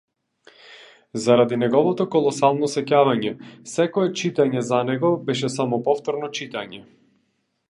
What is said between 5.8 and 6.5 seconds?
повторно